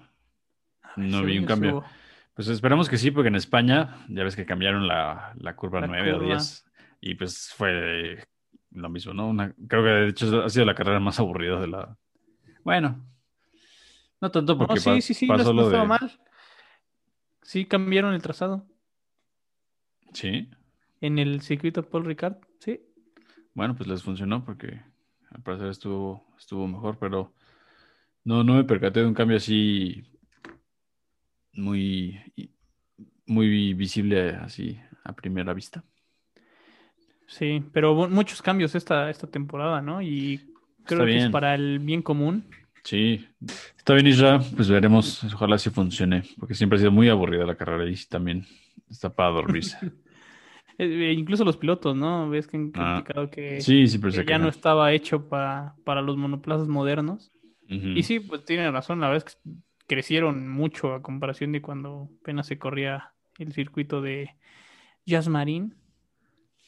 [0.96, 1.82] no vi un cambio.
[2.34, 5.86] Pues esperemos que sí, porque en España ya ves que cambiaron la, la curva La
[5.86, 6.34] 9 o curva.
[6.34, 6.64] 10
[7.00, 8.26] y pues fue
[8.70, 9.28] lo mismo, ¿no?
[9.28, 11.96] Una- creo que de hecho ha sido la carrera más aburrida de la...
[12.64, 13.04] Bueno,
[14.20, 15.86] no tanto porque No, sí, pa- sí, sí, pasó no lo de...
[15.86, 16.20] mal.
[17.42, 18.66] Sí, cambiaron el trazado
[20.12, 20.48] Sí,
[21.00, 22.80] en el circuito Paul Ricard, sí.
[23.54, 24.80] bueno, pues les funcionó porque
[25.34, 27.34] al parecer estuvo, estuvo mejor, pero
[28.24, 30.04] no, no me percaté de un cambio así
[31.52, 32.20] muy,
[33.26, 35.84] muy visible así a primera vista.
[37.26, 40.00] Sí, pero muchos cambios esta, esta temporada, ¿no?
[40.02, 40.38] Y
[40.84, 41.32] creo Está que es bien.
[41.32, 42.44] para el bien común.
[42.84, 43.26] Sí,
[43.76, 44.40] está bien, Isra.
[44.54, 45.24] Pues veremos.
[45.24, 48.46] Ojalá sí funcione, porque siempre ha sido muy aburrida la carrera y también
[48.88, 49.78] está para dormirse.
[50.78, 52.28] Eh, eh, incluso los pilotos, ¿no?
[52.30, 53.86] Ves que han Ah, criticado que, Sí,
[54.26, 57.30] ya no estaba hecho pa- para los monoplazas modernos.
[57.68, 59.50] Y sí, pues tiene razón, la verdad es que
[59.86, 64.30] crecieron mucho a comparación de cuando apenas se corría el circuito de
[65.06, 65.72] Jazz Marine.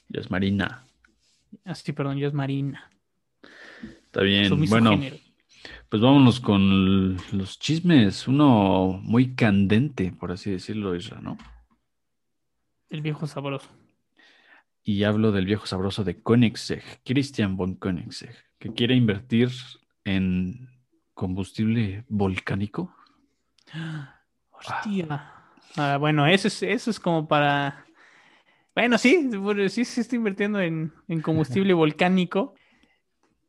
[0.09, 0.85] Ya es Marina.
[1.65, 2.91] Ah, sí, perdón, Jazz Marina.
[4.05, 4.49] Está bien.
[4.69, 5.17] Bueno, género.
[5.89, 8.27] pues vámonos con los chismes.
[8.29, 11.37] Uno muy candente, por así decirlo, Isra, ¿no?
[12.89, 13.69] El viejo sabroso.
[14.89, 19.51] Y hablo del viejo sabroso de Koenigsegg, Christian von Koenigsegg, que quiere invertir
[20.05, 20.71] en
[21.13, 22.95] combustible volcánico.
[24.53, 25.33] Hostia.
[25.77, 27.85] Ah, bueno, eso es, eso es como para.
[28.77, 29.29] Bueno, sí,
[29.71, 32.55] sí se está invirtiendo en, en combustible volcánico.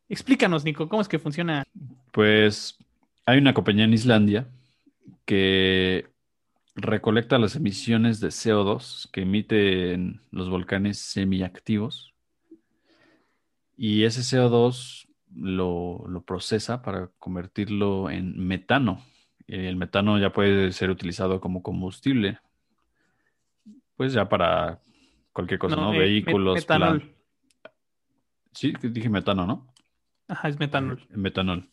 [0.08, 1.62] Explícanos, Nico, ¿cómo es que funciona?
[2.10, 2.76] Pues
[3.26, 4.48] hay una compañía en Islandia
[5.24, 6.08] que
[6.80, 12.14] recolecta las emisiones de CO2 que emiten los volcanes semiactivos
[13.76, 19.02] y ese CO2 lo, lo procesa para convertirlo en metano.
[19.46, 22.38] El metano ya puede ser utilizado como combustible,
[23.96, 24.80] pues ya para
[25.32, 25.92] cualquier cosa, ¿no?
[25.94, 27.00] eh, Vehículos, metanol.
[27.00, 27.14] plan-
[28.52, 29.72] Sí, dije metano, ¿no?
[30.26, 31.06] Ajá, es metanol.
[31.10, 31.70] Metanol.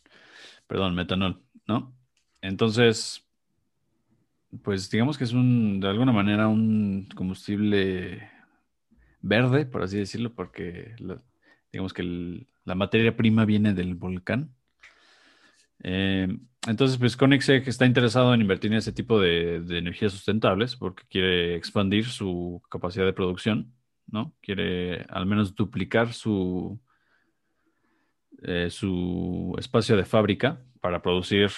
[0.68, 1.96] Perdón, metanol, ¿no?
[2.42, 3.25] Entonces,
[4.64, 8.30] pues digamos que es un, de alguna manera, un combustible
[9.22, 11.22] verde, por así decirlo, porque la-
[11.72, 14.54] digamos que la materia prima viene del volcán.
[15.84, 16.28] Eh,
[16.68, 21.04] entonces, pues Koenigsegg está interesado en invertir en ese tipo de, de energías sustentables porque
[21.10, 23.74] quiere expandir su capacidad de producción,
[24.08, 24.34] ¿no?
[24.42, 26.80] Quiere al menos duplicar su,
[28.44, 31.50] eh, su espacio de fábrica para producir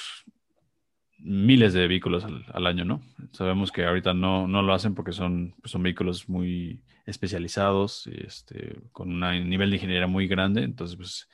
[1.20, 3.02] miles de vehículos al, al año, ¿no?
[3.32, 8.82] Sabemos que ahorita no, no lo hacen porque son, pues, son vehículos muy especializados, este,
[8.92, 11.30] con un nivel de ingeniería muy grande, entonces pues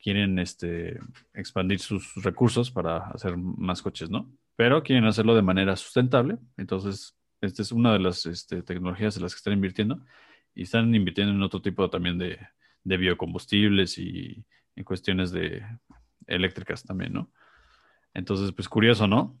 [0.00, 0.98] quieren este,
[1.32, 4.30] expandir sus, sus recursos para hacer más coches, ¿no?
[4.56, 9.22] Pero quieren hacerlo de manera sustentable, entonces esta es una de las este, tecnologías en
[9.22, 10.00] las que están invirtiendo
[10.54, 12.38] y están invirtiendo en otro tipo también de,
[12.82, 15.62] de biocombustibles y en cuestiones de
[16.26, 17.30] eléctricas también, ¿no?
[18.16, 19.38] Entonces, pues curioso, ¿no?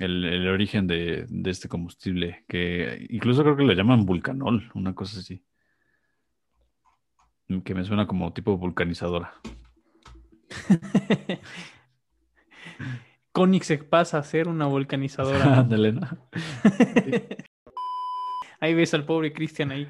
[0.00, 4.94] El, el origen de, de este combustible, que incluso creo que le llaman vulcanol, una
[4.94, 5.44] cosa así.
[7.64, 9.34] Que me suena como tipo vulcanizadora.
[13.32, 15.58] Koenigsegg pasa a ser una vulcanizadora.
[15.60, 16.08] Ándale, ¿no?
[18.60, 19.86] Ahí ves al pobre Cristian ahí,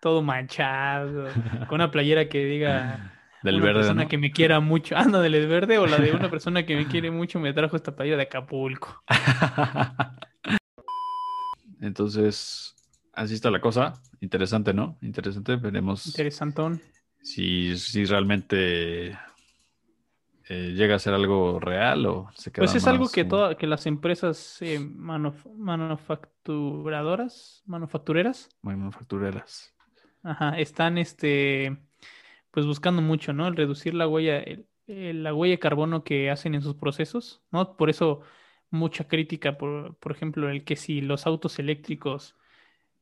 [0.00, 1.28] todo manchado,
[1.68, 3.13] con una playera que diga
[3.44, 4.08] Del una verde, persona ¿no?
[4.08, 4.96] que me quiera mucho.
[5.16, 7.94] Anda, del verde o la de una persona que me quiere mucho me trajo esta
[7.94, 9.02] playera de Acapulco.
[11.80, 12.74] Entonces,
[13.12, 13.92] así está la cosa.
[14.20, 14.96] Interesante, ¿no?
[15.02, 15.56] Interesante.
[15.56, 16.80] Veremos Interesantón.
[17.22, 19.08] si, si realmente
[20.48, 23.56] eh, llega a ser algo real o se queda Pues es algo que, como- toda,
[23.56, 29.74] que las empresas eh, manuf- manufacturadoras, manufactureras, manufactureras.
[30.22, 31.76] ajá, están este,
[32.54, 33.48] pues buscando mucho, ¿no?
[33.48, 37.42] El reducir la huella, el- el- la huella de carbono que hacen en sus procesos,
[37.52, 37.76] ¿no?
[37.78, 38.22] Por eso
[38.70, 42.36] mucha crítica, por, por ejemplo, el que si los autos eléctricos,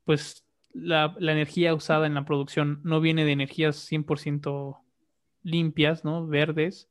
[0.05, 4.81] pues la, la energía usada en la producción no viene de energías 100%
[5.43, 6.27] limpias, ¿no?
[6.27, 6.91] Verdes,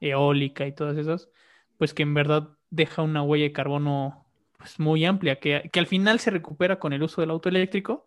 [0.00, 1.30] eólica y todas esas,
[1.78, 4.26] pues que en verdad deja una huella de carbono
[4.58, 8.06] pues, muy amplia, que, que al final se recupera con el uso del auto eléctrico,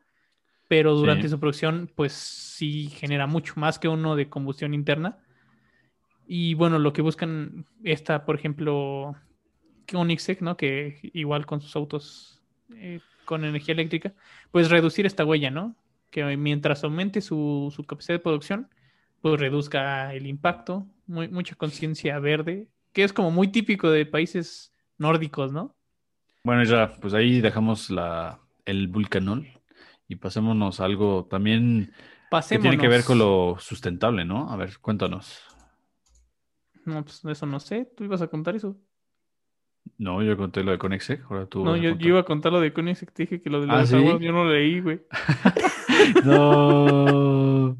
[0.67, 1.29] pero durante Sí.
[1.29, 5.19] su producción, pues sí genera mucho más que uno de combustión interna.
[6.27, 9.15] Y bueno, lo que buscan está, por ejemplo,
[9.91, 10.57] Koenigsegg, ¿no?
[10.57, 12.41] Que igual con sus autos
[12.75, 14.13] eh, con energía eléctrica,
[14.51, 15.75] pues reducir esta huella, ¿no?
[16.11, 18.69] Que mientras aumente su, su capacidad de producción,
[19.21, 24.73] pues reduzca el impacto, muy, mucha conciencia verde, que es como muy típico de países
[24.97, 25.75] nórdicos, ¿no?
[26.43, 29.47] Bueno, ya, pues ahí dejamos la, el vulcanol
[30.07, 31.93] y pasémonos algo también
[32.49, 34.49] que tiene que ver con lo sustentable, ¿no?
[34.51, 35.41] A ver, cuéntanos.
[36.85, 37.91] No, pues eso no sé.
[37.95, 38.77] ¿Tú ibas a contar eso?
[39.97, 41.23] No, yo conté lo de Conexec.
[41.29, 41.63] Ahora tú.
[41.63, 43.11] No, yo, iba a contar lo de Conexec.
[43.11, 45.01] Te dije que lo de los ¿Ah, yo no leí, güey.
[46.25, 47.77] no.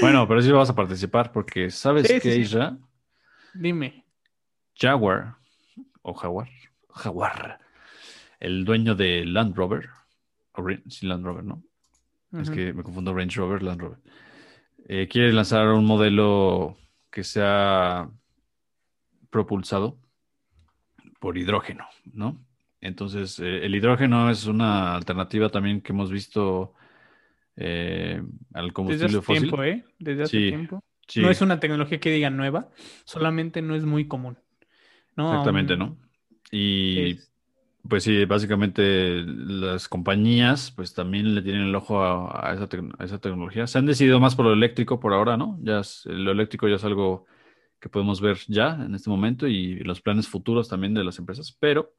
[0.00, 2.76] bueno, pero sí vas a participar porque ¿sabes qué, Isra?
[3.54, 4.04] Dime.
[4.76, 5.36] Jaguar
[6.02, 6.48] o Jaguar.
[6.90, 7.58] Jaguar.
[8.40, 9.88] El dueño de Land Rover.
[10.88, 11.62] Sí, Land Rover, ¿no?
[12.32, 13.98] Es que me confundo Range Rover, Land Rover.
[14.88, 16.76] Eh, quiere lanzar un modelo
[17.10, 18.10] que sea
[19.30, 19.98] propulsado
[21.20, 22.44] por hidrógeno, ¿no?
[22.80, 26.74] Entonces, eh, el hidrógeno es una alternativa también que hemos visto
[27.56, 28.20] eh,
[28.52, 29.42] al combustible Desde hace fósil.
[29.42, 29.84] tiempo, ¿eh?
[29.98, 30.84] Desde hace tiempo.
[31.16, 32.68] No es una tecnología que diga nueva,
[33.04, 34.38] solamente no es muy común.
[35.16, 35.96] Exactamente, ¿no?
[36.50, 37.18] Y
[37.88, 42.68] pues sí, básicamente las compañías pues también le tienen el ojo a, esa,
[43.04, 43.66] esa, tecnología.
[43.66, 45.58] Se han decidido más por lo eléctrico por ahora, ¿no?
[45.62, 47.26] Ya lo eléctrico ya es algo
[47.80, 51.56] que podemos ver ya en este momento y los planes futuros también de las empresas,
[51.60, 51.94] pero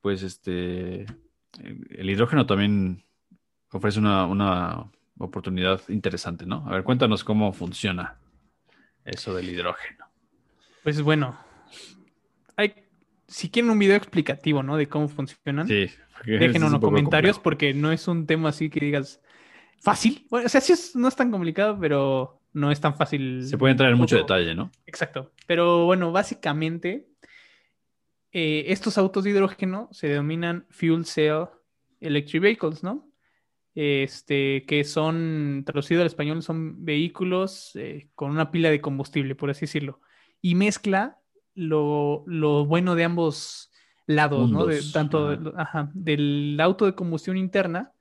[0.00, 1.06] pues este
[1.60, 3.04] el hidrógeno también
[3.72, 6.64] ofrece una, una oportunidad interesante, ¿no?
[6.68, 8.18] A ver, cuéntanos cómo funciona
[9.04, 10.06] eso del hidrógeno.
[10.82, 11.38] Pues bueno,
[13.32, 14.76] si quieren un video explicativo, ¿no?
[14.76, 15.88] De cómo funcionan, sí,
[16.24, 19.20] déjenos en los comentarios porque no es un tema así que digas
[19.80, 20.26] fácil.
[20.30, 23.46] Bueno, o sea, sí no es tan complicado, pero no es tan fácil.
[23.46, 24.70] Se puede entrar en mucho detalle, ¿no?
[24.86, 25.32] Exacto.
[25.46, 27.08] Pero bueno, básicamente,
[28.32, 31.46] eh, estos autos de hidrógeno se denominan Fuel Cell
[32.00, 33.08] Electric Vehicles, ¿no?
[33.74, 39.48] Este, que son, traducido al español, son vehículos eh, con una pila de combustible, por
[39.48, 40.00] así decirlo.
[40.42, 41.21] Y mezcla
[41.54, 42.24] lo,
[42.66, 43.70] bueno de ambos
[44.06, 44.66] lados, ¿no?
[44.92, 45.36] tanto
[45.94, 47.92] del auto de combustión interna,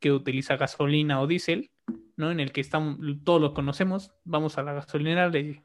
[0.00, 1.70] que utiliza gasolina o diésel,
[2.16, 2.30] ¿no?
[2.30, 5.64] En el que estamos, todos lo conocemos, vamos a la gasolinera, le,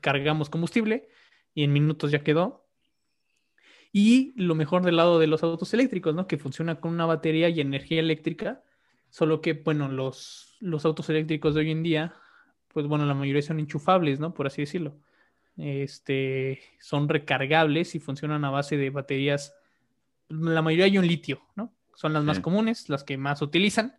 [0.00, 1.08] cargamos combustible
[1.54, 2.66] y en minutos ya quedó.
[3.92, 6.26] Y lo mejor del lado de los autos eléctricos, ¿no?
[6.26, 8.62] Que funciona con una batería y energía eléctrica,
[9.08, 12.14] solo que, bueno, los, los autos eléctricos de hoy en día,
[12.68, 14.32] pues bueno, la mayoría son enchufables, ¿no?
[14.32, 14.96] Por así decirlo
[15.56, 19.54] este, son recargables y funcionan a base de baterías,
[20.28, 21.74] la mayoría hay un litio, ¿no?
[21.94, 23.98] Son las más comunes, las que más utilizan.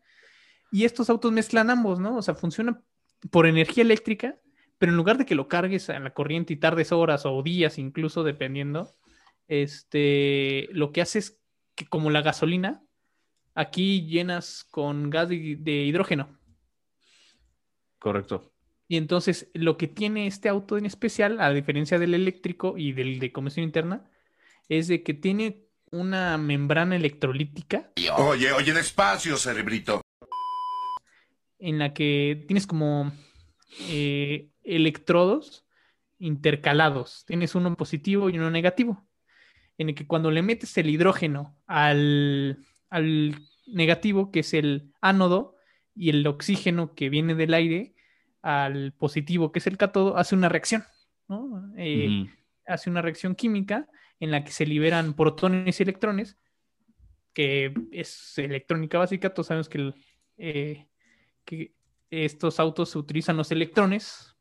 [0.72, 2.18] Y estos autos mezclan ambos, ¿no?
[2.18, 2.84] O sea, funcionan
[3.30, 4.40] por energía eléctrica,
[4.78, 7.78] pero en lugar de que lo cargues a la corriente y tardes horas o días
[7.78, 8.92] incluso, dependiendo,
[9.48, 11.40] este, lo que hace es
[11.76, 12.84] que como la gasolina,
[13.54, 15.36] aquí llenas con gas de
[15.86, 16.40] hidrógeno.
[18.00, 18.51] Correcto.
[18.92, 23.20] Y entonces lo que tiene este auto en especial, a diferencia del eléctrico y del
[23.20, 24.04] de combustión interna,
[24.68, 27.90] es de que tiene una membrana electrolítica.
[28.18, 30.02] Oye, oye, despacio, cerebrito.
[31.58, 33.14] En la que tienes como
[33.88, 35.64] eh, electrodos
[36.20, 37.24] intercalados.
[37.26, 39.08] Tienes uno positivo y uno negativo.
[39.78, 45.56] En el que cuando le metes el hidrógeno al, al negativo, que es el ánodo,
[45.96, 47.96] y el oxígeno que viene del aire,
[48.42, 50.84] al positivo, que es el cátodo, hace una reacción,
[51.28, 51.72] ¿no?
[51.78, 52.28] Eh,
[52.66, 53.88] hace una reacción química
[54.20, 56.38] en la que se liberan protones y electrones,
[57.34, 59.94] que es electrónica básica, todos sabemos que,
[60.38, 60.88] eh,
[61.46, 61.74] que
[62.10, 64.36] estos autos se utilizan los electrones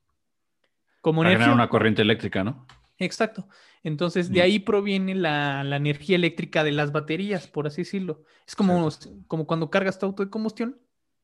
[1.00, 1.54] como Para energía.
[1.54, 2.66] una corriente eléctrica, ¿no?
[2.98, 3.48] Exacto.
[3.82, 8.24] Entonces, de ahí proviene la, energía eléctrica de las baterías, por así decirlo.
[8.46, 8.86] Es como,
[9.26, 10.78] como cuando cargas tu auto de combustión,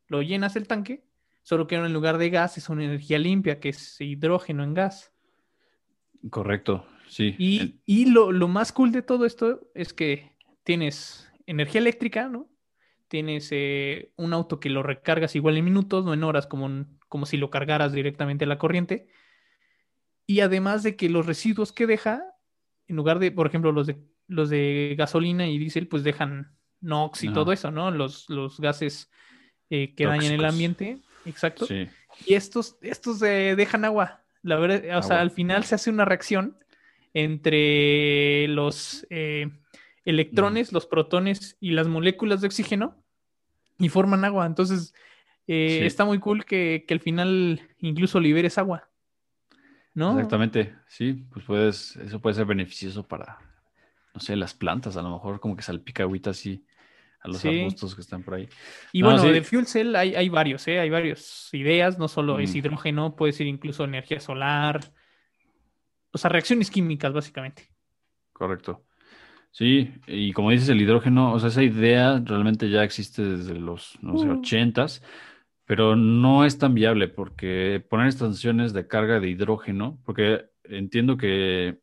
[0.08, 1.04] lo llenas el tanque
[1.46, 5.12] solo que en lugar de gas es una energía limpia, que es hidrógeno en gas.
[6.28, 7.36] Correcto, sí.
[7.38, 10.32] Y, lo, más cool de todo esto es que
[10.64, 12.50] tienes energía eléctrica, ¿no?
[13.06, 17.26] Tienes eh, un auto que lo recargas igual en minutos, no en horas, como, como
[17.26, 19.06] si lo cargaras directamente a la corriente.
[20.26, 22.24] Y además de que los residuos que deja,
[22.88, 27.22] en lugar de, por ejemplo, los de, los de gasolina y diésel, pues dejan NOx
[27.22, 27.92] y todo eso, ¿no?
[27.92, 29.12] Los, los gases
[29.70, 31.66] eh, que dañan el ambiente exacto.
[31.70, 34.22] Y estos, estos dejan agua.
[34.42, 36.56] La verdad, o sea, al final se hace una reacción
[37.14, 39.50] entre los eh,
[40.04, 43.02] electrones, los protones y las moléculas de oxígeno
[43.78, 44.46] y forman agua.
[44.46, 44.94] Entonces,
[45.46, 48.88] eh, está muy cool que, que, al final incluso liberes agua.
[49.94, 50.12] ¿No?
[50.12, 53.38] Exactamente, sí, pues puedes, eso puede ser beneficioso para,
[54.12, 56.66] no sé, las plantas, a lo mejor como que salpica agüita así
[57.26, 57.48] a los Sí.
[57.48, 58.48] arbustos que están por ahí.
[58.92, 59.30] Y No, bueno, sí.
[59.30, 60.78] de fuel cell hay, hay varios, ¿eh?
[60.80, 62.58] Hay varias ideas, no solo es Mm.
[62.58, 64.80] hidrógeno, puede ser incluso energía solar.
[66.12, 67.68] O sea, reacciones químicas, básicamente.
[68.32, 68.84] Correcto.
[69.50, 73.98] Sí, y como dices, el hidrógeno, o sea, esa idea realmente ya existe desde los,
[74.02, 74.38] no sé, Uh.
[74.38, 75.02] ochentas,
[75.64, 81.78] pero no es tan viable porque poner estaciones de carga de hidrógeno, porque entiendo que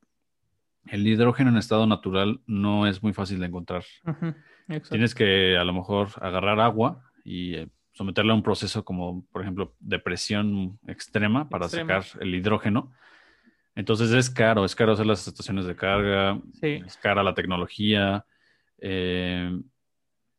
[0.88, 3.84] el hidrógeno en estado natural no es muy fácil de encontrar.
[4.06, 4.36] Ujú,
[4.68, 4.90] exacto.
[4.90, 9.42] Tienes que a lo mejor agarrar agua y eh, someterla a un proceso como, por
[9.42, 12.02] ejemplo, de presión extrema para Extrema.
[12.02, 12.92] sacar el hidrógeno.
[13.76, 16.82] Entonces es caro, es caro hacer las estaciones de carga, Sí.
[16.86, 18.26] es cara la tecnología.
[18.86, 19.50] eh,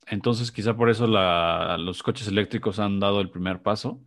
[0.07, 4.03] entonces quizá por eso la- los coches eléctricos han dado el primer paso,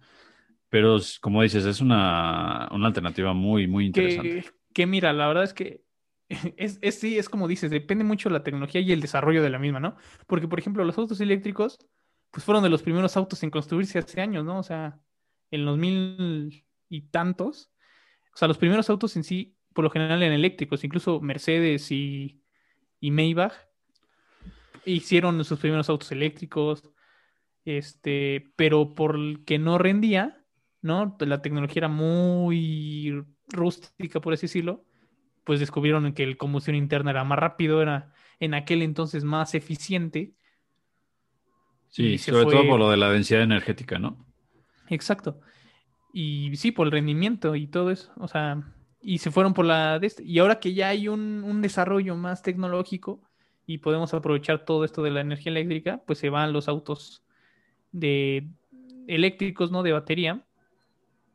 [0.70, 4.44] pero como dices, es una, una alternativa muy, muy interesante.
[4.44, 5.82] Que, que mira, la verdad es que
[6.58, 9.50] es, es- sí, es como dices, depende mucho de la tecnología y el desarrollo de
[9.50, 9.96] la misma, ¿no?
[10.28, 11.80] Porque, por ejemplo, los autos eléctricos,
[12.32, 14.60] pues fueron de los primeros autos en construirse hace años, ¿no?
[14.60, 15.00] O sea,
[15.52, 17.72] en los mil y tantos.
[18.34, 22.42] O sea, los primeros autos en sí, por lo general, eran eléctricos, incluso Mercedes y,
[23.00, 23.54] y Maybach
[24.86, 26.84] hicieron sus primeros autos eléctricos,
[27.66, 30.46] este, pero por que no rendía,
[30.82, 31.18] ¿no?
[31.22, 34.86] La tecnología era muy rústica, por así decirlo,
[35.48, 40.34] pues descubrieron que el combustión interna era más rápido, era en aquel entonces más eficiente.
[41.88, 44.28] Sí, sobre todo por lo de la densidad energética, ¿no?
[44.90, 45.40] Exacto.
[46.12, 48.12] Y sí, por el rendimiento y todo eso.
[48.18, 48.62] O sea,
[49.02, 50.24] y se fueron por la de este.
[50.26, 53.22] Y ahora que ya hay un, un desarrollo más tecnológico
[53.66, 57.24] y podemos aprovechar todo esto de la energía eléctrica, pues se van los autos
[57.94, 58.50] de
[59.08, 59.82] eléctricos, ¿no?
[59.82, 60.46] De batería.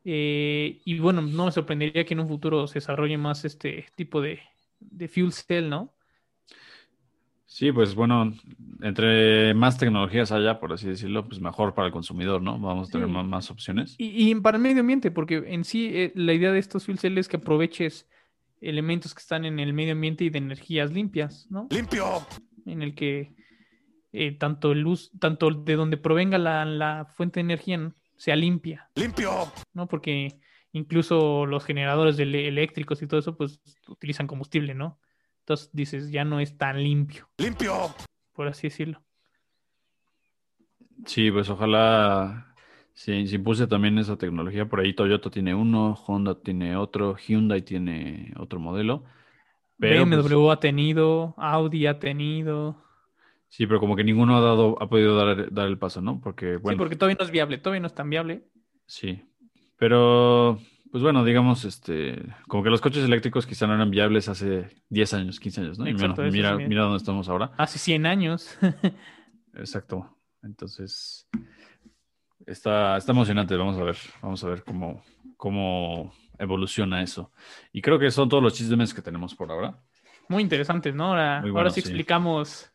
[0.04, 4.20] Eh, y bueno, no me sorprendería que en un futuro se desarrolle más este tipo
[4.20, 4.40] de,
[4.80, 5.94] de fuel cell, ¿no?
[7.46, 8.32] Sí, pues bueno,
[8.80, 12.58] entre más tecnologías haya, por así decirlo, pues mejor para el consumidor, ¿no?
[12.58, 13.12] Vamos a tener Sí.
[13.12, 13.94] más, más opciones.
[13.98, 16.98] Y, y para el medio ambiente, porque en sí eh, la idea de estos fuel
[16.98, 18.08] cells es que aproveches
[18.62, 21.68] elementos que están en el medio ambiente y de energías limpias, ¿no?
[21.70, 22.26] ¡Limpio!
[22.64, 23.34] En el que
[24.12, 27.94] eh, tanto el luz, tanto de donde provenga la, la fuente de energía ¿no?
[28.16, 29.30] Sea limpia, ¡Limpio!
[29.72, 29.86] ¿no?
[29.88, 30.38] Porque
[30.72, 34.98] incluso los generadores eléctricos y todo eso, pues utilizan combustible, ¿no?
[35.40, 37.94] Entonces dices, ya no es tan limpio, ¡Limpio!
[38.32, 39.02] por así decirlo.
[41.06, 42.54] Sí, pues ojalá
[42.92, 44.68] se, se impulse también esa tecnología.
[44.68, 49.04] Por ahí Toyota tiene uno, Honda tiene otro, Hyundai tiene otro modelo.
[49.78, 52.76] Pero pues, BMW ha tenido, Audi ha tenido.
[53.52, 56.20] Sí, pero como que ninguno ha dado, ha podido dar, dar el paso, ¿no?
[56.20, 58.48] Porque, Sí, bueno, porque todavía no es viable, todavía no es tan viable.
[58.86, 59.22] sí.
[59.78, 60.60] Pero,
[60.92, 65.14] pues bueno, digamos, este, como que los coches eléctricos quizá no eran viables hace 10
[65.14, 65.88] años, 15 años, ¿no?
[65.88, 66.64] Y bueno, mira, sí.
[66.68, 67.50] mira dónde estamos ahora.
[67.58, 68.56] Hace 100 años.
[69.54, 70.16] Exacto.
[70.40, 71.28] Entonces,
[72.46, 73.56] está, está emocionante.
[73.56, 75.02] Vamos a ver, vamos a ver cómo,
[75.36, 77.32] cómo evoluciona eso.
[77.72, 79.82] Y creo que son todos los chismes que tenemos por ahora.
[80.28, 81.06] Muy interesantes, ¿no?
[81.06, 81.88] Ahora, bueno, sí sí.
[81.88, 82.71] explicamos.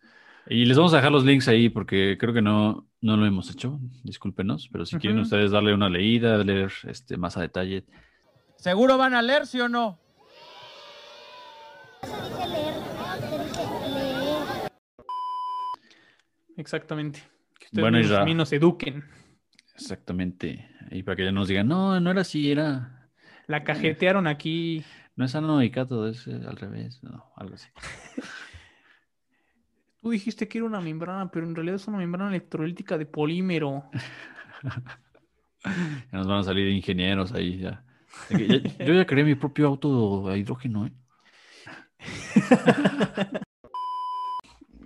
[0.49, 3.51] Y les vamos a dejar los links ahí porque creo que no, no lo hemos
[3.51, 3.79] hecho.
[4.03, 7.83] Discúlpenos, pero si quieren ustedes darle una leída, leer este, más a detalle.
[8.55, 9.99] ¿Seguro van a leer, sí o no?
[16.55, 17.19] Exactamente.
[17.60, 18.25] Que ustedes Bueno, mismos, Isra.
[18.25, 19.03] mismos eduquen.
[19.75, 20.69] Exactamente.
[20.91, 23.10] Y para que ya nos digan, no, no era así, era.
[23.47, 24.83] La cajetearon aquí.
[25.15, 27.01] No es anoicato, es eh, al revés.
[27.03, 27.67] No, algo así.
[30.08, 33.84] Tú dijiste que era una membrana, pero en realidad es una membrana electrolítica de polímero.
[35.65, 37.84] Ya nos van a salir ingenieros ahí ya.
[38.30, 40.93] Yo ya creé mi propio auto a hidrógeno, ¿eh?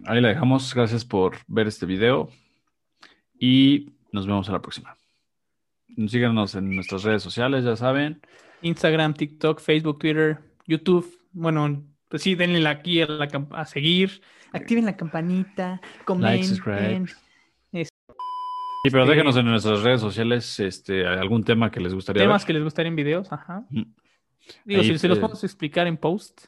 [0.05, 0.73] Ahí la dejamos.
[0.73, 2.31] Gracias por ver este video.
[3.37, 4.97] Y nos vemos a la próxima.
[6.07, 8.21] Síganos en nuestras redes sociales, ya saben.
[8.63, 11.15] Instagram, TikTok, Facebook, Twitter, YouTube.
[11.31, 14.21] Bueno, pues sí, denle aquí a, la a seguir.
[14.53, 16.45] Activen la campanita, comenten.
[16.45, 17.05] subscribe.
[18.83, 22.41] Sí, pero Este- déjenos en nuestras redes sociales este, algún tema que les gustaría Temas
[22.41, 22.47] ver.
[22.47, 23.63] que les gustaría en videos, ajá.
[23.71, 23.85] Ujú.
[24.65, 26.45] Digo, Ahí, si se los eh, podemos explicar en post,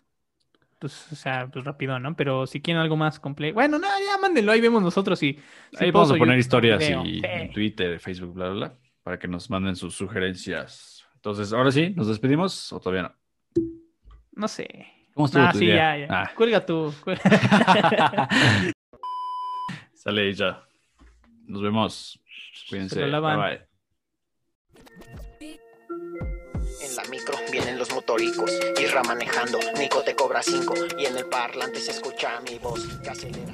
[0.80, 2.16] pues, o sea, pues rápido, ¿no?
[2.16, 5.38] Pero si quieren algo más completo, bueno, no, ya mándenlo, ahí vemos nosotros y
[5.78, 7.06] Ahí vamos a poner historias video.
[7.06, 7.22] y Sí.
[7.24, 11.06] en Twitter, Facebook, bla, bla, bla, para que nos manden sus sugerencias.
[11.14, 13.16] Entonces, ahora sí, ¿nos despedimos o todavía no?
[14.36, 14.88] No sé.
[15.14, 15.98] ¿Cómo estuvo Ah, tu sí, día?
[15.98, 16.08] ya, ya.
[16.10, 16.32] Ah.
[16.36, 16.94] Cuelga tú.
[19.94, 20.64] Sale y ya.
[21.48, 22.20] Nos vemos.
[22.70, 23.04] Cuídense.
[23.06, 23.62] Bye, bye.
[26.82, 28.52] En la micro vienen los motoricos,
[28.82, 33.10] Irra manejando, Nico te cobra cinco y en el parlante se escucha mi voz que
[33.10, 33.54] acelera.